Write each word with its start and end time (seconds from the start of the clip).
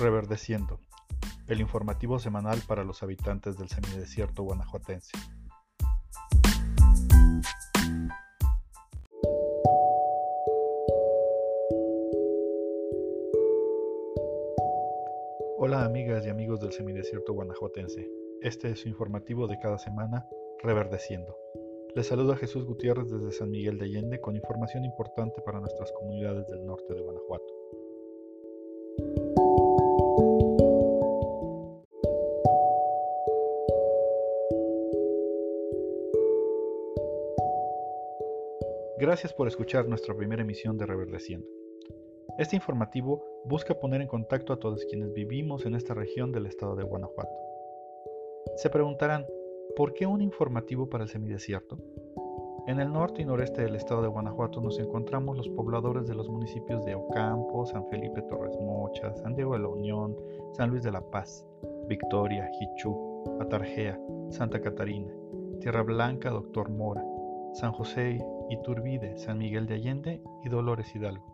Reverdeciendo, 0.00 0.80
el 1.46 1.60
informativo 1.60 2.18
semanal 2.18 2.58
para 2.66 2.84
los 2.84 3.02
habitantes 3.02 3.58
del 3.58 3.68
semidesierto 3.68 4.42
guanajuatense. 4.44 5.12
Hola 15.58 15.84
amigas 15.84 16.24
y 16.24 16.30
amigos 16.30 16.60
del 16.60 16.72
semidesierto 16.72 17.34
guanajuatense. 17.34 18.10
Este 18.40 18.70
es 18.70 18.80
su 18.80 18.88
informativo 18.88 19.46
de 19.48 19.58
cada 19.58 19.76
semana, 19.76 20.26
Reverdeciendo. 20.62 21.36
Les 21.94 22.06
saluda 22.06 22.36
Jesús 22.36 22.64
Gutiérrez 22.64 23.10
desde 23.10 23.32
San 23.32 23.50
Miguel 23.50 23.76
de 23.76 23.84
Allende 23.84 24.18
con 24.18 24.34
información 24.34 24.86
importante 24.86 25.42
para 25.42 25.60
nuestras 25.60 25.92
comunidades 25.92 26.46
del 26.46 26.64
norte 26.64 26.94
de 26.94 27.02
Guanajuato. 27.02 27.59
Gracias 39.10 39.32
por 39.32 39.48
escuchar 39.48 39.88
nuestra 39.88 40.14
primera 40.14 40.42
emisión 40.42 40.78
de 40.78 40.86
Reverdeciendo. 40.86 41.44
Este 42.38 42.54
informativo 42.54 43.24
busca 43.44 43.74
poner 43.74 44.02
en 44.02 44.06
contacto 44.06 44.52
a 44.52 44.60
todos 44.60 44.84
quienes 44.84 45.12
vivimos 45.12 45.66
en 45.66 45.74
esta 45.74 45.94
región 45.94 46.30
del 46.30 46.46
estado 46.46 46.76
de 46.76 46.84
Guanajuato. 46.84 47.32
Se 48.54 48.70
preguntarán, 48.70 49.26
¿Por 49.74 49.94
qué 49.94 50.06
un 50.06 50.22
informativo 50.22 50.88
para 50.88 51.02
el 51.02 51.10
semidesierto? 51.10 51.76
En 52.68 52.78
el 52.78 52.92
norte 52.92 53.22
y 53.22 53.24
noreste 53.24 53.62
del 53.62 53.74
estado 53.74 54.00
de 54.00 54.06
Guanajuato 54.06 54.60
nos 54.60 54.78
encontramos 54.78 55.36
los 55.36 55.48
pobladores 55.48 56.06
de 56.06 56.14
los 56.14 56.28
municipios 56.28 56.84
de 56.84 56.94
Ocampo, 56.94 57.66
San 57.66 57.88
Felipe 57.88 58.22
Torres 58.22 58.56
Mocha, 58.60 59.12
San 59.16 59.34
Diego 59.34 59.54
de 59.54 59.58
la 59.58 59.68
Unión, 59.68 60.16
San 60.52 60.70
Luis 60.70 60.84
de 60.84 60.92
la 60.92 61.00
Paz, 61.00 61.44
Victoria, 61.88 62.48
Jichú, 62.60 63.24
Atarjea, 63.40 64.00
Santa 64.28 64.60
Catarina, 64.60 65.12
Tierra 65.58 65.82
Blanca, 65.82 66.30
Doctor 66.30 66.70
Mora, 66.70 67.04
San 67.52 67.72
José, 67.72 68.18
Iturbide, 68.48 69.16
San 69.18 69.38
Miguel 69.38 69.66
de 69.66 69.74
Allende 69.74 70.22
y 70.44 70.48
Dolores 70.48 70.94
Hidalgo. 70.94 71.24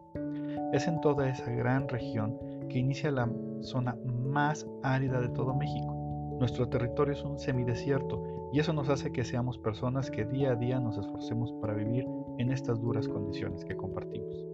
Es 0.72 0.88
en 0.88 1.00
toda 1.00 1.28
esa 1.28 1.50
gran 1.50 1.88
región 1.88 2.38
que 2.68 2.78
inicia 2.78 3.10
la 3.10 3.30
zona 3.60 3.96
más 4.06 4.66
árida 4.82 5.20
de 5.20 5.28
todo 5.28 5.54
México 5.54 5.96
nuestro 6.38 6.68
territorio 6.68 7.14
es 7.14 7.24
un 7.24 7.38
semidesierto 7.38 8.50
y 8.52 8.60
eso 8.60 8.74
nos 8.74 8.90
hace 8.90 9.10
que 9.10 9.24
seamos 9.24 9.56
personas 9.56 10.10
que 10.10 10.26
día 10.26 10.52
a 10.52 10.54
día 10.54 10.78
nos 10.78 10.98
esforcemos 10.98 11.50
para 11.62 11.72
vivir 11.72 12.06
en 12.36 12.52
estas 12.52 12.78
duras 12.78 13.08
condiciones 13.08 13.64
que 13.64 13.74
compartimos. 13.74 14.44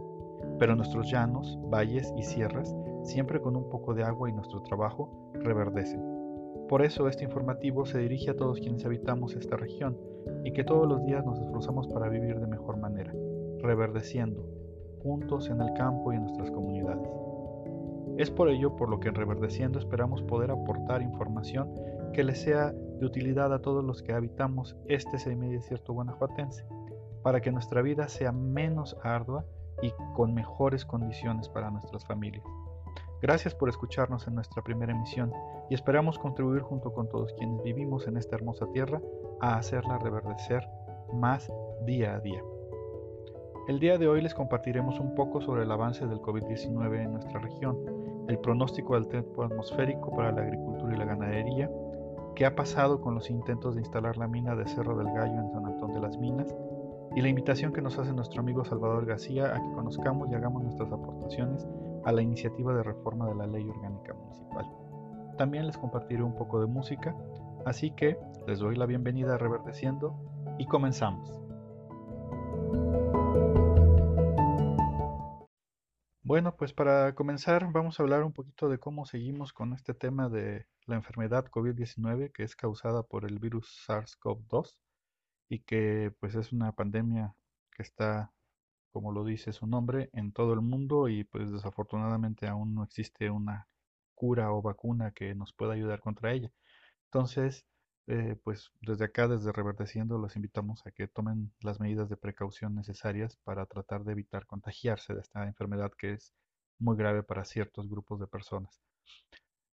Pero 0.61 0.77
nuestros 0.77 1.11
llanos, 1.11 1.59
valles 1.73 2.15
y 2.17 2.23
sierras, 2.23 2.73
siempre 3.03 3.41
con 3.41 3.57
un 3.57 3.69
poco 3.69 3.95
de 3.95 4.05
agua 4.05 4.31
y 4.31 4.33
nuestro 4.33 4.63
trabajo, 4.63 5.33
reverdecen. 5.35 6.01
Por 6.69 6.83
eso 6.83 7.09
este 7.09 7.25
informativo 7.25 7.85
se 7.85 7.99
dirige 7.99 8.31
a 8.31 8.37
todos 8.37 8.61
quienes 8.61 8.85
habitamos 8.85 9.35
esta 9.35 9.57
región 9.57 9.99
y 10.45 10.53
que 10.53 10.65
todos 10.65 10.89
los 10.89 11.05
días 11.05 11.25
nos 11.25 11.39
esforzamos 11.41 11.89
para 11.89 12.09
vivir 12.09 12.39
de 12.39 12.47
mejor 12.47 12.77
manera, 12.77 13.13
reverdeciendo, 13.59 14.45
juntos 15.03 15.49
en 15.51 15.61
el 15.61 15.73
campo 15.75 16.13
y 16.13 16.17
en 16.17 16.23
nuestras 16.23 16.51
comunidades. 16.51 17.09
Es 18.19 18.31
por 18.31 18.49
ello 18.49 18.77
por 18.77 18.89
lo 18.89 19.01
que 19.01 19.09
en 19.09 19.15
Reverdeciendo 19.15 19.79
esperamos 19.79 20.23
poder 20.23 20.51
aportar 20.51 21.01
información 21.01 21.73
que 22.13 22.25
les 22.25 22.43
sea 22.43 22.73
de 22.73 23.07
utilidad 23.07 23.53
a 23.55 23.63
todos 23.63 23.83
los 23.83 24.03
que 24.03 24.13
habitamos 24.13 24.77
este 24.87 25.19
semidesierto 25.19 25.95
guanajuatense, 25.95 26.67
para 27.23 27.41
que 27.41 27.51
nuestra 27.51 27.81
vida 27.81 28.09
sea 28.09 28.31
menos 28.33 28.97
ardua 29.03 29.47
y 29.81 29.93
con 30.15 30.35
mejores 30.35 30.85
condiciones 30.85 31.49
para 31.49 31.71
nuestras 31.71 32.05
familias. 32.05 32.45
Gracias 33.23 33.55
por 33.55 33.69
escucharnos 33.69 34.27
en 34.27 34.35
nuestra 34.35 34.63
primera 34.63 34.91
emisión 34.91 35.33
y 35.71 35.75
esperamos 35.75 36.19
contribuir 36.19 36.63
junto 36.63 36.93
con 36.93 37.09
todos 37.09 37.33
quienes 37.35 37.63
vivimos 37.63 38.09
en 38.09 38.17
esta 38.17 38.35
hermosa 38.35 38.67
tierra 38.73 39.01
a 39.41 39.55
hacerla 39.59 39.97
reverdecer 39.99 40.67
más 41.13 41.49
día 41.87 42.17
a 42.17 42.19
día. 42.19 42.43
El 43.69 43.79
día 43.79 43.97
de 43.97 44.09
hoy 44.09 44.23
les 44.23 44.35
compartiremos 44.35 44.99
un 44.99 45.15
poco 45.15 45.41
sobre 45.41 45.63
el 45.63 45.71
avance 45.71 46.05
del 46.05 46.19
COVID-19 46.19 47.01
en 47.01 47.13
nuestra 47.13 47.39
región, 47.39 47.79
el 48.27 48.41
pronóstico 48.41 48.95
del 48.95 49.07
tiempo 49.07 49.45
atmosférico 49.45 50.11
para 50.17 50.33
la 50.33 50.43
agricultura 50.43 50.93
y 50.93 50.99
la 50.99 51.05
ganadería, 51.05 51.71
qué 52.35 52.45
ha 52.45 52.57
pasado 52.57 53.01
con 53.01 53.15
los 53.15 53.31
intentos 53.31 53.77
de 53.77 53.83
instalar 53.83 54.17
la 54.17 54.27
mina 54.27 54.57
de 54.57 54.67
Cerro 54.67 54.99
del 54.99 55.15
Gallo 55.15 55.39
en 55.39 55.49
San 55.53 55.65
Antón 55.65 55.93
de 55.93 56.01
las 56.01 56.19
Minas, 56.19 56.53
y 57.15 57.21
la 57.21 57.29
invitación 57.29 57.73
que 57.73 57.83
nos 57.83 57.99
hace 57.99 58.13
nuestro 58.13 58.41
amigo 58.41 58.65
Salvador 58.65 59.07
García 59.07 59.55
a 59.55 59.63
que 59.63 59.73
conozcamos 59.75 60.29
y 60.29 60.35
hagamos 60.35 60.65
nuestras 60.65 60.91
aportaciones 60.91 61.69
a 62.05 62.13
la 62.13 62.23
iniciativa 62.23 62.75
de 62.75 62.83
reforma 62.83 63.29
de 63.29 63.35
la 63.35 63.47
ley 63.47 63.69
orgánica 63.69 64.15
municipal. 64.15 64.67
También 65.39 65.67
les 65.67 65.79
compartiré 65.79 66.23
un 66.23 66.35
poco 66.35 66.61
de 66.61 66.67
música, 66.67 67.17
así 67.65 67.91
que 67.93 68.19
les 68.47 68.59
doy 68.59 68.77
la 68.77 68.87
bienvenida 68.87 69.35
a 69.35 69.39
Reverdeciendo 69.39 70.15
y 70.59 70.67
comenzamos. 70.67 71.43
Bueno, 76.25 76.57
pues 76.57 76.73
para 76.73 77.15
comenzar 77.15 77.71
vamos 77.73 77.99
a 77.99 78.03
hablar 78.03 78.23
un 78.25 78.33
poquito 78.33 78.69
de 78.69 78.79
cómo 78.79 79.05
seguimos 79.05 79.53
con 79.53 79.75
este 79.75 79.93
tema 79.93 80.29
de 80.29 80.67
la 80.87 80.97
enfermedad 80.97 81.47
COVID-19 81.47 82.33
que 82.33 82.43
es 82.43 82.57
causada 82.57 83.03
por 83.03 83.25
el 83.25 83.39
virus 83.39 83.87
SARS-CoV-2 83.87 84.79
y 85.49 85.59
que 85.61 86.11
pues 86.21 86.35
es 86.35 86.53
una 86.53 86.73
pandemia 86.73 87.35
que 87.71 87.83
está, 87.83 88.33
como 88.93 89.13
lo 89.13 89.25
dice 89.25 89.53
su 89.53 89.67
nombre, 89.67 90.11
en 90.13 90.33
todo 90.33 90.53
el 90.55 90.61
mundo 90.61 91.09
y 91.09 91.25
pues 91.25 91.51
desafortunadamente 91.51 92.47
aún 92.49 92.75
no 92.75 92.85
existe 92.85 93.31
una 93.31 93.69
cura 94.15 94.53
o 94.53 94.63
vacuna 94.63 95.13
que 95.13 95.35
nos 95.35 95.53
pueda 95.53 95.75
ayudar 95.75 96.01
contra 96.01 96.33
ella. 96.33 96.51
Entonces, 97.07 97.67
eh, 98.09 98.37
pues 98.45 98.71
desde 98.81 99.05
acá, 99.07 99.29
desde 99.29 99.53
Reverdeciendo, 99.53 100.19
los 100.19 100.37
invitamos 100.37 100.87
a 100.87 100.91
que 100.91 101.09
tomen 101.09 101.53
las 101.61 101.81
medidas 101.81 102.09
de 102.09 102.17
precaución 102.17 102.75
necesarias 102.75 103.37
para 103.45 103.67
tratar 103.67 104.05
de 104.05 104.13
evitar 104.13 104.47
contagiarse 104.47 105.15
de 105.15 105.21
esta 105.21 105.47
enfermedad 105.47 105.93
que 105.97 106.13
es 106.15 106.35
muy 106.79 106.97
grave 106.97 107.23
para 107.23 107.45
ciertos 107.45 107.89
grupos 107.89 108.21
de 108.21 108.27
personas. 108.27 108.81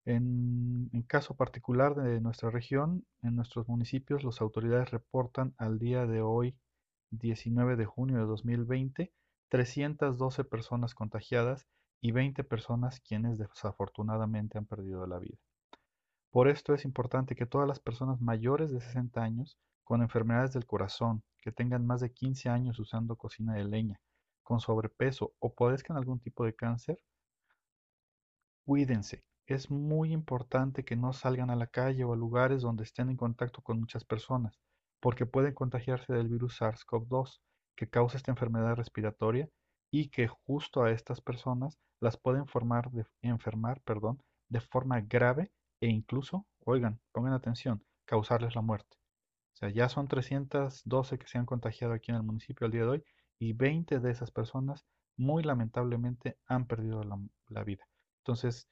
En, 0.05 0.89
en 0.93 1.01
caso 1.03 1.35
particular 1.35 1.95
de 1.95 2.19
nuestra 2.21 2.49
región, 2.49 3.05
en 3.21 3.35
nuestros 3.35 3.67
municipios, 3.67 4.23
las 4.23 4.41
autoridades 4.41 4.91
reportan 4.91 5.53
al 5.57 5.79
día 5.79 6.05
de 6.05 6.21
hoy, 6.21 6.55
19 7.11 7.75
de 7.75 7.85
junio 7.85 8.17
de 8.17 8.25
2020, 8.25 9.11
312 9.49 10.43
personas 10.43 10.93
contagiadas 10.93 11.67
y 12.01 12.11
20 12.11 12.43
personas 12.43 12.99
quienes 12.99 13.37
desafortunadamente 13.37 14.57
han 14.57 14.65
perdido 14.65 15.05
la 15.07 15.19
vida. 15.19 15.37
Por 16.31 16.47
esto 16.47 16.73
es 16.73 16.85
importante 16.85 17.35
que 17.35 17.47
todas 17.47 17.67
las 17.67 17.79
personas 17.79 18.21
mayores 18.21 18.71
de 18.71 18.79
60 18.79 19.21
años, 19.21 19.57
con 19.83 20.01
enfermedades 20.01 20.53
del 20.53 20.67
corazón, 20.67 21.23
que 21.41 21.51
tengan 21.51 21.87
más 21.87 22.01
de 22.01 22.13
15 22.13 22.49
años 22.49 22.77
usando 22.79 23.15
cocina 23.15 23.55
de 23.55 23.63
leña, 23.63 23.99
con 24.43 24.59
sobrepeso 24.59 25.33
o 25.39 25.53
padezcan 25.53 25.97
algún 25.97 26.19
tipo 26.19 26.45
de 26.45 26.53
cáncer, 26.53 26.99
cuídense. 28.65 29.23
Es 29.47 29.71
muy 29.71 30.13
importante 30.13 30.85
que 30.85 30.95
no 30.95 31.11
salgan 31.13 31.49
a 31.49 31.55
la 31.55 31.65
calle 31.65 32.03
o 32.03 32.13
a 32.13 32.15
lugares 32.15 32.61
donde 32.61 32.83
estén 32.83 33.09
en 33.09 33.17
contacto 33.17 33.61
con 33.63 33.79
muchas 33.79 34.05
personas, 34.05 34.59
porque 34.99 35.25
pueden 35.25 35.53
contagiarse 35.53 36.13
del 36.13 36.27
virus 36.27 36.61
SARS-CoV-2 36.61 37.39
que 37.75 37.89
causa 37.89 38.17
esta 38.17 38.31
enfermedad 38.31 38.75
respiratoria 38.75 39.49
y 39.91 40.09
que 40.09 40.27
justo 40.27 40.83
a 40.83 40.91
estas 40.91 41.21
personas 41.21 41.79
las 41.99 42.17
pueden 42.17 42.47
formar 42.47 42.91
de, 42.91 43.05
enfermar 43.21 43.81
perdón, 43.81 44.21
de 44.49 44.61
forma 44.61 45.01
grave 45.01 45.51
e 45.81 45.87
incluso, 45.87 46.45
oigan, 46.65 46.99
pongan 47.11 47.33
atención, 47.33 47.83
causarles 48.05 48.55
la 48.55 48.61
muerte. 48.61 48.97
O 49.53 49.57
sea, 49.59 49.69
ya 49.69 49.89
son 49.89 50.07
312 50.07 51.19
que 51.19 51.27
se 51.27 51.37
han 51.37 51.45
contagiado 51.45 51.93
aquí 51.93 52.11
en 52.11 52.17
el 52.17 52.23
municipio 52.23 52.65
al 52.65 52.71
día 52.71 52.83
de 52.83 52.89
hoy 52.89 53.03
y 53.39 53.53
20 53.53 53.99
de 53.99 54.11
esas 54.11 54.31
personas 54.31 54.85
muy 55.17 55.43
lamentablemente 55.43 56.37
han 56.45 56.65
perdido 56.65 57.03
la, 57.03 57.63
vida. 57.63 57.85
Entonces, 58.23 58.69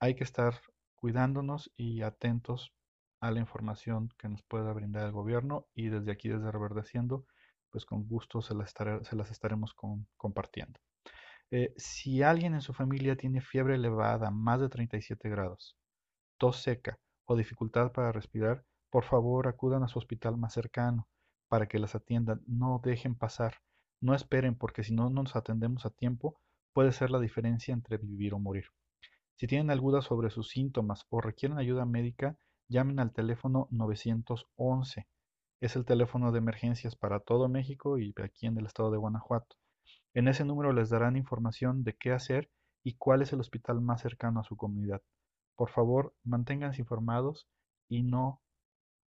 hay 0.00 0.14
que 0.14 0.24
estar 0.24 0.54
cuidándonos 0.96 1.72
y 1.76 2.02
atentos 2.02 2.74
a 3.20 3.30
la 3.30 3.40
información 3.40 4.12
que 4.18 4.28
nos 4.28 4.42
pueda 4.42 4.72
brindar 4.72 5.06
el 5.06 5.12
gobierno 5.12 5.66
y 5.74 5.88
desde 5.88 6.12
aquí, 6.12 6.28
desde 6.28 6.50
Reverdeciendo, 6.50 7.26
pues 7.70 7.84
con 7.84 8.06
gusto 8.06 8.42
se 8.42 8.54
las, 8.54 8.72
se 8.72 9.16
las 9.16 9.30
estaremos 9.30 9.74
compartiendo. 10.16 10.80
Eh, 11.50 11.72
si 11.76 12.22
alguien 12.22 12.54
en 12.54 12.60
su 12.60 12.72
familia 12.74 13.16
tiene 13.16 13.40
fiebre 13.40 13.74
elevada, 13.74 14.30
más 14.30 14.60
de 14.60 14.68
37 14.68 15.28
grados, 15.28 15.76
tos 16.36 16.62
seca 16.62 16.98
o 17.24 17.36
dificultad 17.36 17.92
para 17.92 18.12
respirar, 18.12 18.64
por 18.90 19.04
favor 19.04 19.48
acudan 19.48 19.82
a 19.82 19.88
su 19.88 19.98
hospital 19.98 20.36
más 20.36 20.52
cercano 20.54 21.08
para 21.48 21.66
que 21.66 21.78
las 21.78 21.94
atiendan. 21.94 22.42
No 22.46 22.80
dejen 22.82 23.14
pasar. 23.14 23.54
No 24.00 24.14
esperen 24.14 24.56
porque 24.56 24.84
si 24.84 24.94
no 24.94 25.10
nos 25.10 25.36
atendemos 25.36 25.84
a 25.86 25.90
tiempo 25.90 26.40
puede 26.72 26.92
ser 26.92 27.10
la 27.10 27.18
diferencia 27.18 27.74
entre 27.74 27.96
vivir 27.96 28.34
o 28.34 28.38
morir. 28.38 28.66
Si 29.34 29.46
tienen 29.46 29.70
alguna 29.70 30.02
sobre 30.02 30.30
sus 30.30 30.48
síntomas 30.48 31.06
o 31.10 31.20
requieren 31.20 31.58
ayuda 31.58 31.84
médica, 31.84 32.38
llamen 32.68 33.00
al 33.00 33.12
teléfono 33.12 33.66
911. 33.70 35.06
Es 35.60 35.74
el 35.74 35.84
teléfono 35.84 36.32
de 36.32 36.38
emergencias 36.38 36.96
para 36.96 37.20
todo 37.20 37.48
México 37.48 37.98
y 37.98 38.14
aquí 38.22 38.46
en 38.46 38.58
el 38.58 38.66
estado 38.66 38.90
de 38.90 38.98
Guanajuato. 38.98 39.56
En 40.14 40.28
ese 40.28 40.44
número 40.44 40.72
les 40.72 40.90
darán 40.90 41.16
información 41.16 41.82
de 41.82 41.96
qué 41.96 42.12
hacer 42.12 42.50
y 42.84 42.94
cuál 42.94 43.22
es 43.22 43.32
el 43.32 43.40
hospital 43.40 43.80
más 43.80 44.02
cercano 44.02 44.40
a 44.40 44.44
su 44.44 44.56
comunidad. 44.56 45.02
Por 45.56 45.70
favor, 45.70 46.14
manténganse 46.24 46.82
informados 46.82 47.48
y 47.88 48.02
no 48.02 48.40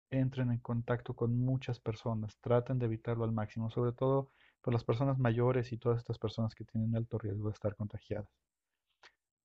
entren 0.10 0.52
en 0.52 0.60
contacto 0.60 1.14
con 1.14 1.38
muchas 1.38 1.80
personas. 1.80 2.38
Traten 2.42 2.80
de 2.80 2.86
evitarlo 2.86 3.24
al 3.24 3.32
máximo, 3.32 3.70
sobre 3.70 3.92
todo 3.92 4.32
por 4.62 4.74
las 4.74 4.84
personas 4.84 5.20
mayores 5.20 5.72
y 5.72 5.78
todas 5.78 6.00
estas 6.00 6.18
personas 6.20 6.56
que 6.56 6.66
tienen 6.66 6.96
alto 6.96 7.18
riesgo 7.18 7.48
de 7.48 7.54
estar 7.54 7.76
contagiadas. 7.76 8.30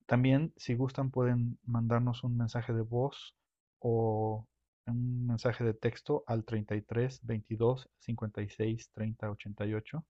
También, 0.06 0.52
si 0.56 0.74
gustan, 0.74 1.10
pueden 1.10 1.58
mandarnos 1.64 2.22
un 2.22 2.36
mensaje 2.36 2.72
de 2.72 2.82
voz 2.82 3.36
o 3.80 4.46
un 4.86 5.26
mensaje 5.26 5.64
de 5.64 5.74
texto 5.74 6.24
al 6.26 6.44
33 6.44 7.20
22 7.24 7.88
56 7.98 8.90
30 8.92 9.30
88. 9.30 10.04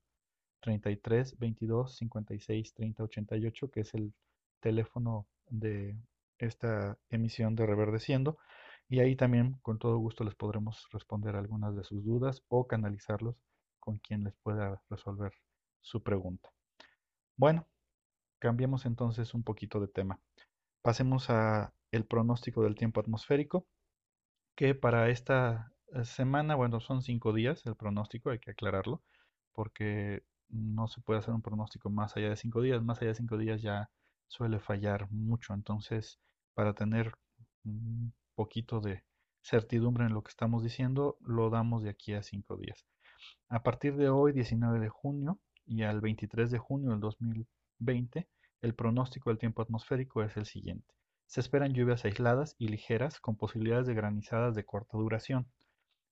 33 0.60 1.38
22 1.38 1.96
56 1.96 2.74
30 2.74 3.02
88, 3.04 3.70
que 3.70 3.80
es 3.80 3.94
el 3.94 4.12
teléfono 4.60 5.26
de 5.48 5.96
esta 6.38 6.98
emisión 7.08 7.54
de 7.54 7.66
Reverdeciendo. 7.66 8.38
Y 8.88 9.00
ahí 9.00 9.16
también, 9.16 9.58
con 9.62 9.78
todo 9.78 9.98
gusto, 9.98 10.24
les 10.24 10.34
podremos 10.34 10.86
responder 10.92 11.36
algunas 11.36 11.74
de 11.76 11.84
sus 11.84 12.04
dudas 12.04 12.42
o 12.48 12.66
canalizarlos 12.66 13.36
con 13.80 13.98
quien 13.98 14.24
les 14.24 14.34
pueda 14.36 14.82
resolver 14.90 15.32
su 15.80 16.02
pregunta. 16.02 16.50
Bueno, 17.36 17.66
cambiemos 18.38 18.86
entonces 18.86 19.34
un 19.34 19.42
poquito 19.42 19.80
de 19.80 19.88
tema. 19.88 20.20
Pasemos 20.82 21.30
a 21.30 21.72
el 21.96 22.06
pronóstico 22.06 22.62
del 22.62 22.74
tiempo 22.76 23.00
atmosférico, 23.00 23.66
que 24.54 24.74
para 24.74 25.10
esta 25.10 25.72
eh, 25.88 26.04
semana, 26.04 26.54
bueno, 26.54 26.80
son 26.80 27.02
cinco 27.02 27.32
días 27.32 27.64
el 27.66 27.76
pronóstico, 27.76 28.30
hay 28.30 28.38
que 28.38 28.52
aclararlo, 28.52 29.02
porque 29.52 30.24
no 30.48 30.88
se 30.88 31.00
puede 31.00 31.20
hacer 31.20 31.34
un 31.34 31.42
pronóstico 31.42 31.90
más 31.90 32.16
allá 32.16 32.30
de 32.30 32.36
cinco 32.36 32.62
días, 32.62 32.82
más 32.82 32.98
allá 33.00 33.08
de 33.08 33.14
cinco 33.16 33.38
días 33.38 33.62
ya 33.62 33.90
suele 34.28 34.60
fallar 34.60 35.10
mucho, 35.10 35.54
entonces 35.54 36.18
para 36.54 36.74
tener 36.74 37.14
un 37.64 38.14
poquito 38.34 38.80
de 38.80 39.04
certidumbre 39.42 40.06
en 40.06 40.14
lo 40.14 40.22
que 40.22 40.30
estamos 40.30 40.62
diciendo, 40.62 41.16
lo 41.20 41.50
damos 41.50 41.82
de 41.82 41.90
aquí 41.90 42.14
a 42.14 42.22
cinco 42.22 42.56
días. 42.56 42.86
A 43.48 43.62
partir 43.62 43.96
de 43.96 44.08
hoy, 44.08 44.32
19 44.32 44.80
de 44.80 44.88
junio, 44.88 45.38
y 45.66 45.82
al 45.82 46.00
23 46.00 46.50
de 46.50 46.58
junio 46.58 46.90
del 46.90 47.00
2020, 47.00 48.28
el 48.62 48.74
pronóstico 48.74 49.30
del 49.30 49.38
tiempo 49.38 49.62
atmosférico 49.62 50.22
es 50.22 50.36
el 50.36 50.46
siguiente. 50.46 50.95
Se 51.26 51.40
esperan 51.40 51.72
lluvias 51.72 52.04
aisladas 52.04 52.54
y 52.58 52.68
ligeras 52.68 53.20
con 53.20 53.36
posibilidades 53.36 53.86
de 53.86 53.94
granizadas 53.94 54.54
de 54.54 54.64
corta 54.64 54.96
duración, 54.96 55.46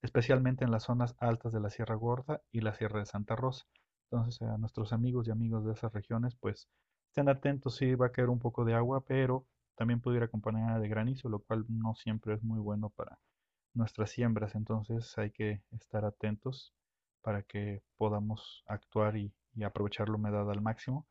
especialmente 0.03 0.65
en 0.65 0.71
las 0.71 0.85
zonas 0.85 1.17
altas 1.19 1.53
de 1.53 1.61
la 1.61 1.71
Sierra 1.71 1.95
Gorda 1.95 2.43
y 2.53 2.61
la 2.61 2.75
Sierra 2.75 3.01
de 3.01 3.07
Santa 3.07 3.37
Rosa. 3.37 3.67
Entonces, 4.11 4.43
a 4.43 4.59
nuestros 4.59 4.93
amigos 4.93 5.27
y 5.27 5.31
amigos 5.31 5.65
de 5.65 5.73
esas 5.73 5.93
regiones, 5.93 6.37
pues 6.37 6.69
estén 7.09 7.29
atentos, 7.29 7.77
sí 7.77 7.95
va 7.95 8.07
a 8.07 8.13
caer 8.13 8.29
un 8.29 8.39
poco 8.39 8.65
de 8.65 8.75
agua, 8.75 9.05
pero 9.07 9.47
también 9.77 10.01
puede 10.01 10.19
ir 10.19 10.23
acompañada 10.23 10.79
de 10.79 10.89
granizo, 10.89 11.29
lo 11.29 11.41
cual 11.41 11.65
no 11.69 11.95
siempre 11.95 12.35
es 12.35 12.43
muy 12.43 12.61
bueno 12.61 12.91
para 12.91 13.19
nuestras 13.73 14.11
siembras. 14.11 14.55
Entonces 14.55 15.17
hay 15.19 15.31
que 15.31 15.63
estar 15.73 16.05
atentos 16.05 16.75
para 17.23 17.43
que 17.43 17.83
podamos 17.97 18.63
actuar 18.67 19.17
y, 19.17 19.33
aprovechar 19.65 20.09
la 20.09 20.17
humedad 20.17 20.51
al 20.51 20.61
máximo, 20.61 21.07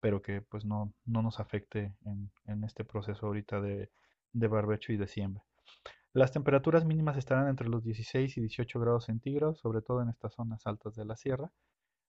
pero 0.00 0.22
que 0.22 0.42
pues 0.42 0.64
no, 0.64 0.92
no 1.04 1.22
nos 1.22 1.40
afecte 1.40 1.94
en, 2.04 2.30
en, 2.46 2.64
este 2.64 2.84
proceso 2.84 3.26
ahorita 3.26 3.60
de, 3.60 3.90
de 4.32 4.48
barbecho 4.48 4.92
y 4.92 4.96
de 4.96 5.08
siembra. 5.08 5.44
Las 6.12 6.32
temperaturas 6.32 6.84
mínimas 6.84 7.16
estarán 7.16 7.48
entre 7.48 7.68
los 7.68 7.84
16 7.84 8.36
y 8.36 8.40
18 8.40 8.80
grados 8.80 9.04
centígrados, 9.04 9.58
sobre 9.58 9.82
todo 9.82 10.02
en 10.02 10.08
estas 10.08 10.34
zonas 10.34 10.66
altas 10.66 10.94
de 10.94 11.04
la 11.04 11.16
sierra, 11.16 11.52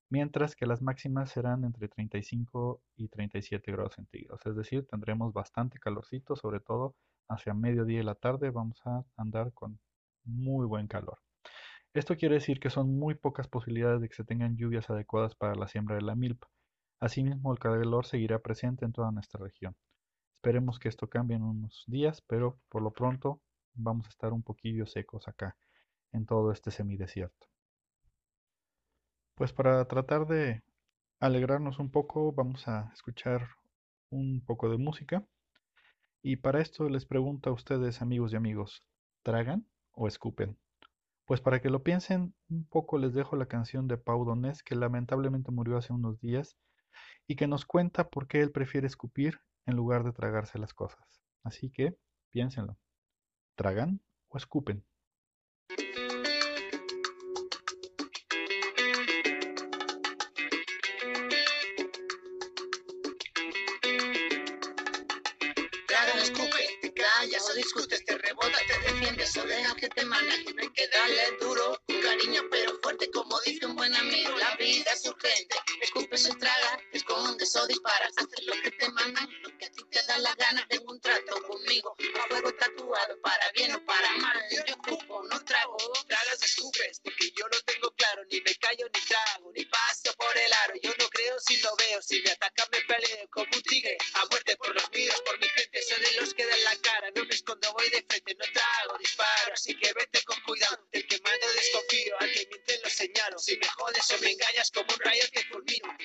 mientras 0.10 0.56
que 0.56 0.66
las 0.66 0.82
máximas 0.82 1.32
serán 1.32 1.64
entre 1.64 1.88
35 1.88 2.82
y 2.96 3.10
37 3.10 3.72
grados 3.72 3.96
centígrados. 3.96 4.46
Es 4.46 4.56
decir, 4.56 4.88
tendremos 4.88 5.34
bastante 5.34 5.80
calorcito, 5.80 6.36
sobre 6.36 6.60
todo 6.60 6.96
hacia 7.28 7.54
mediodía 7.54 8.00
y 8.00 8.04
la 8.04 8.16
tarde 8.16 8.50
vamos 8.50 8.82
a 8.86 9.04
andar 9.18 9.54
con 9.54 9.80
muy 10.24 10.66
buen 10.66 10.88
calor. 10.88 11.20
Esto 11.94 12.18
quiere 12.18 12.36
decir 12.36 12.60
que 12.60 12.70
son 12.70 12.98
muy 12.98 13.16
pocas 13.16 13.48
posibilidades 13.48 14.02
de 14.02 14.10
que 14.10 14.16
se 14.16 14.24
tengan 14.24 14.58
lluvias 14.58 14.90
adecuadas 14.90 15.36
para 15.36 15.56
la 15.56 15.68
siembra 15.68 15.96
de 15.96 16.04
la 16.04 16.16
milpa. 16.16 16.48
Asimismo, 17.00 17.52
el 17.54 17.60
calor 17.60 18.06
seguirá 18.06 18.40
presente 18.40 18.86
en 18.86 18.92
toda 18.92 19.12
nuestra 19.12 19.40
región. 19.44 19.76
Esperemos 20.36 20.80
que 20.80 20.90
esto 20.90 21.08
cambie 21.08 21.38
en 21.38 21.44
unos 21.44 21.84
días, 21.88 22.22
pero 22.22 22.60
por 22.70 22.82
lo 22.82 22.92
pronto 22.92 23.42
vamos 23.74 24.06
a 24.08 24.10
estar 24.10 24.34
un 24.34 24.44
poquillo 24.44 24.86
secos 24.86 25.28
acá 25.28 25.56
en 26.12 26.26
todo 26.26 26.52
este 26.52 26.72
semidesierto. 26.72 27.48
Pues 29.36 29.54
para 29.54 29.86
tratar 29.86 30.28
de 30.28 30.64
alegrarnos 31.20 31.80
un 31.80 31.90
poco, 31.90 32.34
vamos 32.34 32.68
a 32.68 32.90
escuchar 32.94 33.48
un 34.10 34.44
poco 34.46 34.70
de 34.70 34.78
música. 34.78 35.26
Y 36.22 36.38
para 36.38 36.62
esto 36.62 36.90
les 36.90 37.06
pregunto 37.06 37.50
a 37.50 37.54
ustedes, 37.54 38.02
amigos 38.02 38.34
y 38.34 38.36
amigos, 38.36 38.84
¿tragan 39.24 39.66
o 39.94 40.08
escupen? 40.08 40.58
Pues 41.26 41.40
para 41.40 41.62
que 41.62 41.70
lo 41.70 41.84
piensen 41.84 42.34
un 42.50 42.66
poco 42.66 42.98
les 42.98 43.14
dejo 43.14 43.36
la 43.36 43.46
canción 43.46 43.88
de 43.88 43.98
Pau 43.98 44.26
Donés, 44.26 44.64
que 44.64 44.76
lamentablemente 44.76 45.52
murió 45.52 45.78
hace 45.78 45.94
unos 45.94 46.20
días, 46.20 46.58
y 47.28 47.36
que 47.36 47.48
nos 47.48 47.66
cuenta 47.66 48.10
por 48.10 48.28
qué 48.28 48.42
él 48.42 48.52
prefiere 48.52 48.88
escupir 48.88 49.40
en 49.66 49.76
lugar 49.76 50.04
de 50.04 50.14
tragarse 50.14 50.60
las 50.60 50.74
cosas. 50.74 51.22
Así 51.44 51.70
que 51.70 51.96
piénsenlo. 52.30 52.78
¿Tragan 53.56 54.02
o 54.30 54.38
escupen? 54.38 54.86
discutes, 67.60 68.06
te 68.06 68.18
rebota, 68.18 68.58
te 68.68 68.92
defiendes 68.92 69.36
o 69.38 69.44
deja 69.46 69.76
que 69.76 69.90
te 69.90 70.06
maneje. 70.06 70.54
No 70.54 70.62
hay 70.62 70.70
que 70.70 70.88
darle 70.88 71.38
duro, 71.42 71.82
cariño, 72.02 72.42
pero 72.50 72.80
fuerte, 72.82 73.12
como 73.12 73.40
dice 73.46 73.66
un 73.66 73.76
es 74.60 75.06
urgente, 75.06 75.56
escupe 75.82 76.18
se 76.18 76.34
traga, 76.36 76.82
escondes 76.92 77.56
o 77.56 77.66
disparas, 77.68 78.12
haces 78.18 78.46
lo 78.46 78.62
que 78.62 78.72
te 78.72 78.90
mandan, 78.90 79.30
lo 79.42 79.58
que 79.58 79.66
a 79.66 79.72
ti 79.72 79.84
te 79.90 80.04
da 80.04 80.18
la 80.18 80.36
gana. 80.36 80.66
Tengo 80.68 80.92
un 80.92 81.00
trato 81.00 81.42
conmigo, 81.44 81.96
a 82.20 82.28
fuego 82.28 82.54
tatuado, 82.54 83.22
para 83.22 83.52
bien 83.52 83.74
o 83.74 83.86
para 83.86 84.12
mal. 84.18 84.38
Yo 84.52 84.64
escupo, 84.66 85.24
no 85.24 85.44
trago, 85.46 85.78
tragas, 86.08 86.44
escupes, 86.44 87.00
porque 87.04 87.32
yo 87.32 87.46
no 87.48 87.58
tengo 87.66 87.92
claro, 87.92 88.24
ni 88.30 88.42
me 88.42 88.54
callo 88.56 88.86
ni 88.94 89.02
trago, 89.02 89.52
ni 89.56 89.66
paso 89.66 90.14
por 90.18 90.38
el 90.38 90.52
aro. 90.52 90.74
Yo 90.82 90.92
no 91.00 91.08
creo 91.10 91.40
si 91.40 91.58
lo 91.62 91.74
veo, 91.78 92.02
si 92.02 92.22
me 92.22 92.32
atacan 92.32 92.68
me 92.72 92.82
peleo 92.82 93.30
como 93.30 93.48
un 93.56 93.62
tigre, 93.64 93.98
a 94.16 94.26
muerte 94.26 94.58
por 94.58 94.76
los 94.76 94.92
míos, 94.92 95.22
por 95.26 95.40
mi 95.40 95.48
gente, 95.48 95.82
soy 95.84 96.02
de 96.02 96.20
los 96.20 96.34
que 96.34 96.46
dan 96.46 96.64
la 96.66 96.76
cara, 96.82 97.10
no 97.16 97.24
me 97.24 97.34
escondo, 97.34 97.72
voy 97.74 97.90
de 97.90 98.06
frente, 98.08 98.36
no 98.36 98.46
trago, 98.54 98.98
disparo, 98.98 99.54
así 99.54 99.74
que 99.76 99.94
vete 99.94 100.22
con 100.24 100.40
cuidado, 100.42 100.86
del 100.92 101.08
que 101.08 101.20
mando 101.22 101.48
desconfío, 101.54 102.16
si 103.00 103.58
me 103.58 103.68
jodes 103.68 104.12
o 104.12 104.20
me 104.20 104.32
engañas 104.32 104.72
como 104.72 104.94
un 104.94 105.00
rayo 105.00 105.24
que 105.32 105.42
fulmino. 105.46 105.98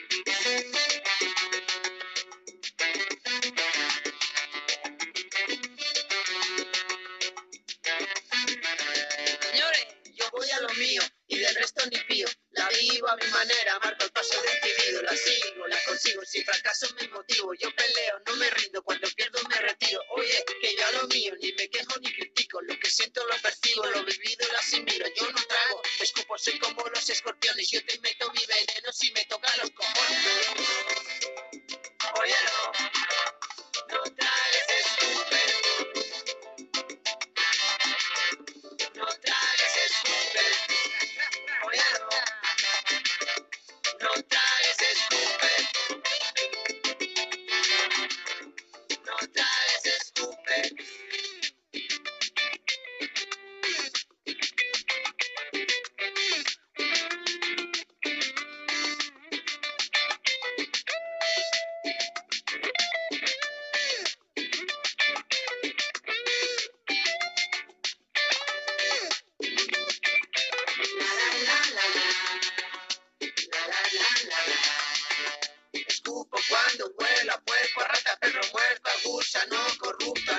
Señores, 9.41 9.87
yo 10.05 10.31
voy 10.31 10.51
a 10.51 10.61
lo 10.61 10.69
mío 10.75 11.03
y 11.27 11.39
del 11.41 11.55
resto 11.57 11.85
ni 11.91 11.99
pío. 12.05 12.29
La 12.53 12.69
vivo 12.69 13.09
a 13.09 13.17
mi 13.17 13.27
manera, 13.27 13.81
marco 13.81 14.05
el 14.05 14.13
paso 14.13 14.41
decidido, 14.43 15.03
la 15.03 15.17
sigo, 15.17 15.67
la 15.67 15.83
consigo, 15.85 16.25
si 16.25 16.45
fracaso 16.45 16.87
me 17.01 17.09
motivo, 17.09 17.53
yo 17.55 17.75
peleo, 17.75 18.21
no 18.27 18.37
me 18.37 18.49
rindo, 18.51 18.85
cuando 18.85 19.09
pierdo 19.17 19.41
me 19.49 19.57
retiro, 19.57 20.01
oye, 20.11 20.45
que 20.63 20.77
yo 20.77 20.87
a 20.87 20.93
lo 20.93 21.09
mío, 21.09 21.35
ni 21.41 21.53
me 21.55 21.69
quejo 21.69 21.99
ni 22.01 22.15
critico, 22.15 22.63
lo 22.63 22.79
que 22.79 22.89
siento 22.89 23.27
lo 23.27 23.37
percibo, 23.43 23.85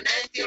thank 0.06 0.30
you. 0.36 0.45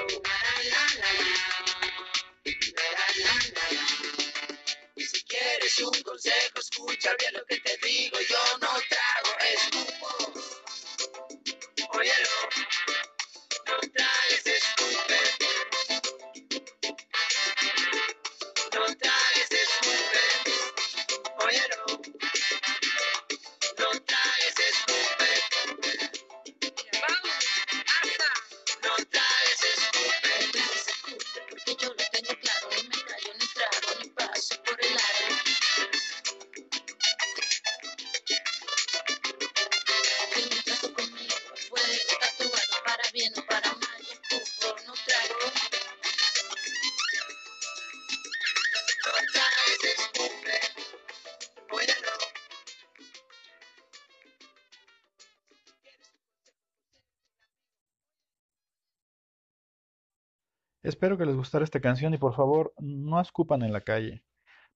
Espero 60.82 61.18
que 61.18 61.26
les 61.26 61.36
gustara 61.36 61.64
esta 61.64 61.80
canción 61.80 62.14
y 62.14 62.18
por 62.18 62.34
favor 62.34 62.72
no 62.78 63.20
escupan 63.20 63.62
en 63.62 63.72
la 63.72 63.80
calle, 63.80 64.22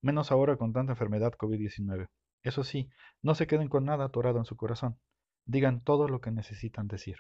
menos 0.01 0.33
ahora 0.33 0.57
con 0.57 0.73
tanta 0.73 0.93
enfermedad 0.93 1.33
COVID-19. 1.33 2.09
Eso 2.43 2.65
sí, 2.65 2.91
no 3.23 3.35
se 3.35 3.47
queden 3.47 3.69
con 3.69 3.85
nada 3.85 4.07
atorado 4.07 4.39
en 4.39 4.45
su 4.45 4.57
corazón. 4.57 4.99
Digan 5.45 5.83
todo 5.83 6.09
lo 6.09 6.21
que 6.21 6.33
necesitan 6.33 6.89
decir. 6.89 7.19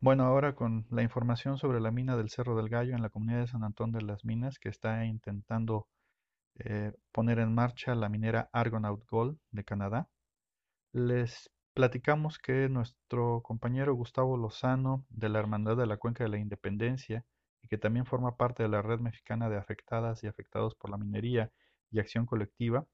Bueno, 0.00 0.24
ahora 0.24 0.54
con 0.54 0.86
la 0.90 1.02
información 1.02 1.58
sobre 1.58 1.80
la 1.80 1.90
mina 1.90 2.16
del 2.16 2.30
Cerro 2.30 2.56
del 2.56 2.68
Gallo 2.68 2.94
en 2.94 3.02
la 3.02 3.10
comunidad 3.10 3.40
de 3.40 3.46
San 3.48 3.64
Antón 3.64 3.92
de 3.92 4.02
las 4.02 4.24
Minas 4.24 4.58
que 4.58 4.68
está 4.68 5.04
intentando 5.04 5.88
eh, 6.58 6.92
poner 7.12 7.38
en 7.38 7.54
marcha 7.54 7.94
la 7.94 8.08
minera 8.08 8.48
Argonaut 8.52 9.04
Gold 9.08 9.38
de 9.50 9.64
Canadá. 9.64 10.08
Les 10.92 11.50
platicamos 11.78 12.40
que 12.40 12.68
nuestro 12.68 13.40
compañero 13.40 13.94
Gustavo 13.94 14.36
Lozano 14.36 15.06
de 15.10 15.28
la 15.28 15.38
Hermandad 15.38 15.76
de 15.76 15.86
la 15.86 15.96
Cuenca 15.96 16.24
de 16.24 16.28
la 16.28 16.38
Independencia 16.38 17.24
y 17.62 17.68
que 17.68 17.78
también 17.78 18.04
forma 18.04 18.36
parte 18.36 18.64
de 18.64 18.68
la 18.68 18.82
red 18.82 18.98
mexicana 18.98 19.48
de 19.48 19.58
afectadas 19.58 20.24
y 20.24 20.26
afectados 20.26 20.74
por 20.74 20.90
la 20.90 20.96
minería 20.96 21.52
y 21.92 22.00
acción 22.00 22.26
colectiva, 22.26 22.84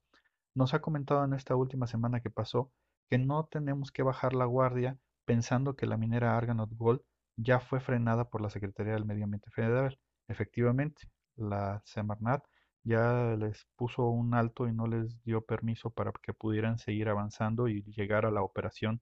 nos 0.55 0.75
ha 0.75 0.83
comentado 0.83 1.25
en 1.25 1.33
esta 1.33 1.57
última 1.57 1.87
semana 1.87 2.21
que 2.21 2.29
pasó 2.29 2.73
que 3.09 3.17
no 3.17 3.47
tenemos 3.47 3.91
que 3.91 4.03
bajar 4.03 4.35
la 4.35 4.45
guardia 4.45 4.99
pensando 5.25 5.77
que 5.77 5.87
la 5.87 5.97
minera 5.97 6.37
Argonaut 6.37 6.75
Gold 6.75 7.01
ya 7.39 7.61
fue 7.61 7.81
frenada 7.81 8.29
por 8.29 8.43
la 8.43 8.51
Secretaría 8.51 8.93
del 8.93 9.07
Medio 9.07 9.25
Ambiente 9.25 9.51
Federal. 9.51 9.99
Efectivamente, 10.29 11.09
la 11.37 11.81
Semarnat 11.87 12.45
ya 12.85 13.37
les 13.39 13.67
puso 13.77 14.09
un 14.09 14.35
alto 14.35 14.69
y 14.69 14.73
no 14.73 14.87
les 14.87 15.23
dio 15.25 15.41
permiso 15.43 15.91
para 15.91 16.13
que 16.23 16.35
pudieran 16.35 16.79
seguir 16.79 17.09
avanzando 17.09 17.69
y 17.69 17.83
llegar 17.85 18.27
a 18.27 18.31
la 18.31 18.43
operación 18.43 19.01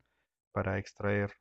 para 0.53 0.79
extraer 0.79 1.33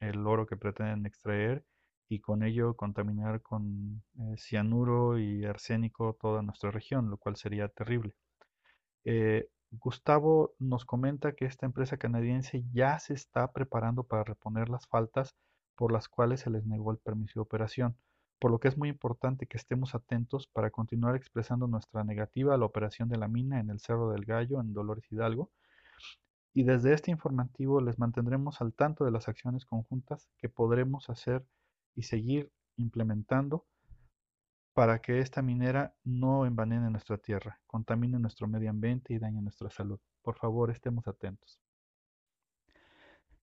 el 0.00 0.26
oro 0.26 0.46
que 0.46 0.56
pretenden 0.56 1.06
extraer 1.06 1.64
y 2.08 2.20
con 2.20 2.42
ello 2.44 2.76
contaminar 2.76 3.42
con 3.42 4.02
eh, 4.18 4.36
cianuro 4.36 5.18
y 5.18 5.44
arsénico 5.44 6.16
toda 6.20 6.42
nuestra 6.42 6.70
región, 6.70 7.10
lo 7.10 7.16
cual 7.16 7.36
sería 7.36 7.68
terrible. 7.68 8.14
Eh, 9.04 9.48
Gustavo 9.72 10.54
nos 10.58 10.84
comenta 10.84 11.34
que 11.34 11.46
esta 11.46 11.66
empresa 11.66 11.96
canadiense 11.96 12.64
ya 12.72 12.98
se 12.98 13.14
está 13.14 13.52
preparando 13.52 14.04
para 14.04 14.24
reponer 14.24 14.68
las 14.68 14.86
faltas 14.86 15.34
por 15.74 15.92
las 15.92 16.08
cuales 16.08 16.40
se 16.40 16.50
les 16.50 16.64
negó 16.66 16.92
el 16.92 16.98
permiso 16.98 17.40
de 17.40 17.42
operación, 17.42 17.96
por 18.38 18.50
lo 18.50 18.58
que 18.58 18.68
es 18.68 18.76
muy 18.76 18.88
importante 18.88 19.46
que 19.46 19.56
estemos 19.56 19.94
atentos 19.94 20.46
para 20.46 20.70
continuar 20.70 21.16
expresando 21.16 21.66
nuestra 21.66 22.04
negativa 22.04 22.54
a 22.54 22.58
la 22.58 22.66
operación 22.66 23.08
de 23.08 23.16
la 23.16 23.28
mina 23.28 23.60
en 23.60 23.70
el 23.70 23.80
Cerro 23.80 24.10
del 24.10 24.24
Gallo, 24.24 24.60
en 24.60 24.72
Dolores 24.72 25.10
Hidalgo. 25.10 25.50
Y 26.52 26.64
desde 26.64 26.92
este 26.92 27.10
informativo 27.10 27.80
les 27.80 27.98
mantendremos 27.98 28.60
al 28.60 28.72
tanto 28.72 29.04
de 29.04 29.10
las 29.10 29.28
acciones 29.28 29.64
conjuntas 29.64 30.28
que 30.38 30.48
podremos 30.48 31.10
hacer 31.10 31.46
y 31.94 32.02
seguir 32.02 32.50
implementando 32.76 33.66
para 34.74 35.00
que 35.00 35.20
esta 35.20 35.40
minera 35.40 35.94
no 36.04 36.44
envenene 36.44 36.90
nuestra 36.90 37.16
tierra, 37.16 37.60
contamine 37.66 38.18
nuestro 38.18 38.46
medio 38.46 38.68
ambiente 38.68 39.14
y 39.14 39.18
dañe 39.18 39.40
nuestra 39.40 39.70
salud. 39.70 39.98
Por 40.20 40.36
favor, 40.36 40.70
estemos 40.70 41.08
atentos. 41.08 41.58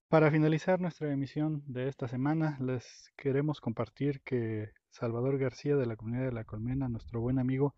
Para 0.10 0.30
finalizar 0.30 0.80
nuestra 0.80 1.12
emisión 1.12 1.64
de 1.66 1.88
esta 1.88 2.08
semana, 2.08 2.60
les 2.62 3.12
queremos 3.18 3.60
compartir 3.60 4.22
que 4.22 4.72
Salvador 4.94 5.40
García 5.40 5.76
de 5.76 5.88
la 5.88 5.96
Comunidad 5.96 6.26
de 6.26 6.32
la 6.34 6.44
Colmena, 6.44 6.88
nuestro 6.88 7.20
buen 7.20 7.40
amigo, 7.40 7.74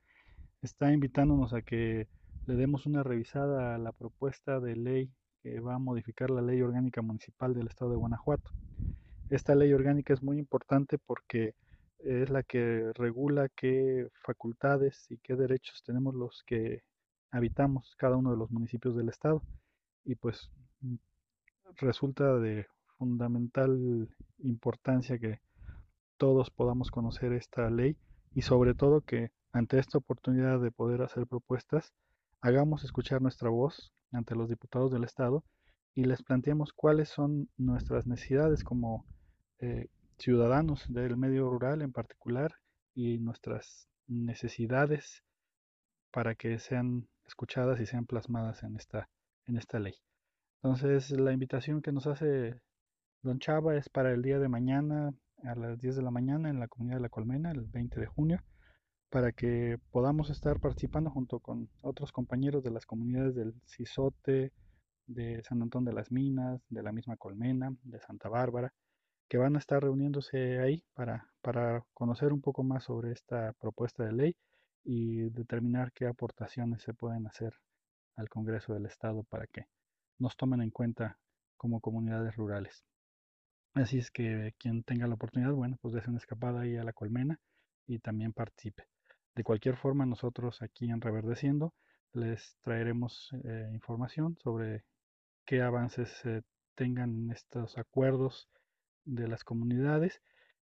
está 0.61 0.91
invitándonos 0.91 1.53
a 1.53 1.61
que 1.61 2.09
le 2.45 2.55
demos 2.55 2.85
una 2.85 3.03
revisada 3.03 3.73
a 3.73 3.77
la 3.77 3.93
propuesta 3.93 4.59
de 4.59 4.75
ley 4.75 5.09
que 5.41 5.61
va 5.61 5.75
a 5.75 5.79
modificar 5.79 6.29
la 6.29 6.41
ley 6.41 6.61
orgánica 6.61 7.01
municipal 7.01 7.53
del 7.53 7.67
estado 7.67 7.91
de 7.91 7.97
Guanajuato. 7.97 8.51
Esta 9.29 9.55
ley 9.55 9.71
orgánica 9.71 10.13
es 10.13 10.21
muy 10.21 10.37
importante 10.37 10.97
porque 10.97 11.55
es 11.99 12.29
la 12.29 12.43
que 12.43 12.91
regula 12.95 13.47
qué 13.47 14.09
facultades 14.21 15.09
y 15.09 15.17
qué 15.19 15.37
derechos 15.37 15.83
tenemos 15.83 16.15
los 16.15 16.43
que 16.45 16.83
habitamos 17.31 17.95
cada 17.97 18.17
uno 18.17 18.31
de 18.31 18.37
los 18.37 18.51
municipios 18.51 18.93
del 18.93 19.07
estado. 19.07 19.41
Y 20.03 20.15
pues 20.15 20.51
resulta 21.77 22.37
de 22.39 22.67
fundamental 22.97 24.09
importancia 24.39 25.17
que 25.17 25.44
todos 26.17 26.49
podamos 26.49 26.91
conocer 26.91 27.33
esta 27.33 27.69
ley 27.69 27.97
y 28.33 28.41
sobre 28.41 28.73
todo 28.73 29.01
que 29.01 29.31
ante 29.51 29.79
esta 29.79 29.97
oportunidad 29.97 30.59
de 30.59 30.71
poder 30.71 31.01
hacer 31.01 31.27
propuestas, 31.27 31.93
hagamos 32.41 32.83
escuchar 32.83 33.21
nuestra 33.21 33.49
voz 33.49 33.93
ante 34.11 34.35
los 34.35 34.49
diputados 34.49 34.91
del 34.91 35.03
Estado 35.03 35.43
y 35.93 36.03
les 36.03 36.23
planteemos 36.23 36.73
cuáles 36.73 37.09
son 37.09 37.49
nuestras 37.57 38.05
necesidades 38.05 38.63
como 38.63 39.05
eh, 39.59 39.87
ciudadanos 40.17 40.85
del 40.91 41.17
medio 41.17 41.49
rural 41.49 41.81
en 41.81 41.91
particular 41.91 42.55
y 42.93 43.17
nuestras 43.19 43.87
necesidades 44.07 45.23
para 46.11 46.35
que 46.35 46.59
sean 46.59 47.07
escuchadas 47.25 47.79
y 47.79 47.85
sean 47.85 48.05
plasmadas 48.05 48.63
en 48.63 48.75
esta, 48.75 49.09
en 49.47 49.57
esta 49.57 49.79
ley. 49.79 49.95
Entonces, 50.61 51.11
la 51.11 51.31
invitación 51.31 51.81
que 51.81 51.91
nos 51.91 52.07
hace 52.07 52.59
Don 53.21 53.39
Chava 53.39 53.75
es 53.75 53.89
para 53.89 54.11
el 54.11 54.21
día 54.21 54.39
de 54.39 54.49
mañana 54.49 55.13
a 55.47 55.55
las 55.55 55.79
10 55.79 55.95
de 55.95 56.01
la 56.01 56.11
mañana 56.11 56.49
en 56.49 56.59
la 56.59 56.67
comunidad 56.67 56.97
de 56.97 57.01
La 57.03 57.09
Colmena, 57.09 57.51
el 57.51 57.65
20 57.65 57.99
de 57.99 58.05
junio, 58.07 58.43
para 59.09 59.31
que 59.31 59.77
podamos 59.91 60.29
estar 60.29 60.59
participando 60.59 61.09
junto 61.09 61.39
con 61.39 61.69
otros 61.81 62.11
compañeros 62.11 62.63
de 62.63 62.71
las 62.71 62.85
comunidades 62.85 63.35
del 63.35 63.53
Cisote, 63.65 64.51
de 65.07 65.43
San 65.43 65.61
Antón 65.61 65.85
de 65.85 65.93
las 65.93 66.11
Minas, 66.11 66.61
de 66.69 66.83
la 66.83 66.91
misma 66.91 67.17
Colmena, 67.17 67.75
de 67.83 67.99
Santa 67.99 68.29
Bárbara, 68.29 68.73
que 69.27 69.37
van 69.37 69.55
a 69.55 69.59
estar 69.59 69.81
reuniéndose 69.81 70.59
ahí 70.59 70.83
para, 70.93 71.27
para 71.41 71.83
conocer 71.93 72.33
un 72.33 72.41
poco 72.41 72.63
más 72.63 72.83
sobre 72.83 73.11
esta 73.11 73.53
propuesta 73.53 74.03
de 74.03 74.13
ley 74.13 74.35
y 74.83 75.29
determinar 75.29 75.91
qué 75.93 76.07
aportaciones 76.07 76.81
se 76.83 76.93
pueden 76.93 77.25
hacer 77.27 77.53
al 78.15 78.29
Congreso 78.29 78.73
del 78.73 78.85
Estado 78.85 79.23
para 79.23 79.47
que 79.47 79.65
nos 80.19 80.37
tomen 80.37 80.61
en 80.61 80.71
cuenta 80.71 81.17
como 81.57 81.81
comunidades 81.81 82.35
rurales. 82.35 82.85
Así 83.75 83.97
es 83.97 84.09
que 84.09 84.53
quien 84.57 84.83
tenga 84.83 85.05
la 85.05 85.15
oportunidad, 85.15 85.51
bueno, 85.51 85.77
pues 85.81 85.93
dése 85.93 86.09
una 86.09 86.17
escapada 86.17 86.61
ahí 86.61 86.77
a 86.77 86.83
la 86.85 86.93
colmena 86.93 87.39
y 87.85 87.99
también 87.99 88.31
participe. 88.31 88.87
De 89.35 89.43
cualquier 89.43 89.75
forma, 89.75 90.05
nosotros 90.05 90.61
aquí 90.61 90.89
en 90.89 91.01
Reverdeciendo 91.01 91.73
les 92.13 92.55
traeremos 92.61 93.29
eh, 93.43 93.69
información 93.73 94.37
sobre 94.41 94.85
qué 95.45 95.61
avances 95.61 96.09
se 96.21 96.43
tengan 96.75 97.29
estos 97.31 97.77
acuerdos 97.77 98.47
de 99.03 99.27
las 99.27 99.43
comunidades 99.43 100.21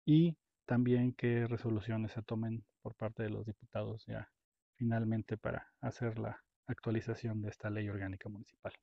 y 0.05 0.37
también 0.67 1.15
qué 1.15 1.47
resoluciones 1.47 2.13
se 2.13 2.23
tomen 2.23 2.63
por 2.83 2.95
parte 2.95 3.23
de 3.23 3.31
los 3.31 3.47
diputados 3.47 4.05
ya 4.07 4.29
finalmente 4.77 5.39
para 5.39 5.67
hacer 5.81 6.19
la 6.19 6.45
actualización 6.67 7.41
de 7.41 7.49
esta 7.49 7.71
ley 7.71 7.89
orgánica 7.89 8.29
municipal. 8.29 8.75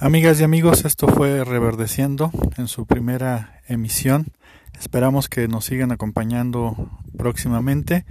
Amigas 0.00 0.40
y 0.40 0.44
amigos, 0.44 0.84
esto 0.84 1.08
fue 1.08 1.42
Reverdeciendo 1.42 2.30
en 2.56 2.68
su 2.68 2.86
primera 2.86 3.60
emisión. 3.66 4.28
Esperamos 4.78 5.28
que 5.28 5.48
nos 5.48 5.64
sigan 5.64 5.90
acompañando 5.90 6.88
próximamente. 7.16 8.06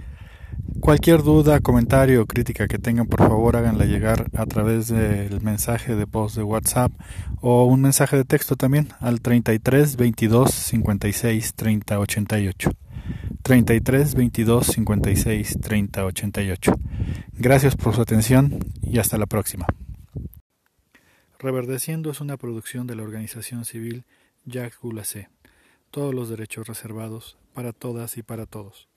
Cualquier 0.80 1.22
duda, 1.22 1.60
comentario 1.60 2.20
o 2.20 2.26
crítica 2.26 2.68
que 2.68 2.78
tengan, 2.78 3.06
por 3.06 3.20
favor 3.20 3.56
háganla 3.56 3.86
llegar 3.86 4.26
a 4.36 4.44
través 4.44 4.88
del 4.88 5.40
mensaje 5.40 5.96
de 5.96 6.04
voz 6.04 6.34
de 6.34 6.42
WhatsApp 6.42 6.92
o 7.40 7.64
un 7.64 7.80
mensaje 7.80 8.18
de 8.18 8.24
texto 8.26 8.54
también 8.54 8.88
al 9.00 9.22
33 9.22 9.96
22 9.96 10.50
56 10.50 11.54
30 11.54 12.00
88. 12.00 12.70
33 13.42 14.14
22 14.14 14.66
56 14.66 15.58
30 15.58 16.04
88. 16.04 16.72
Gracias 17.32 17.76
por 17.76 17.94
su 17.94 18.02
atención 18.02 18.58
y 18.82 18.98
hasta 18.98 19.16
la 19.16 19.24
próxima. 19.24 19.66
Reverdeciendo 21.40 22.10
es 22.10 22.20
una 22.20 22.36
producción 22.36 22.88
de 22.88 22.96
la 22.96 23.04
organización 23.04 23.64
civil 23.64 24.04
Jacques 24.44 24.80
Goulacé. 24.80 25.28
Todos 25.92 26.12
los 26.12 26.28
derechos 26.28 26.66
reservados 26.66 27.38
para 27.54 27.72
todas 27.72 28.18
y 28.18 28.24
para 28.24 28.44
todos. 28.44 28.87